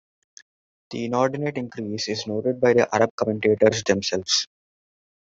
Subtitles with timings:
[0.89, 4.47] The inordinate increase is noted by the Arab commentators themselves.